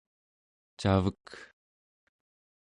[0.79, 1.25] cavek